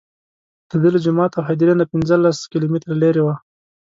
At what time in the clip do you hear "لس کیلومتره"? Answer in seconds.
2.23-2.95